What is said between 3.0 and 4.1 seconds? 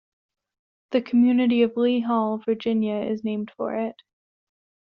is named for it.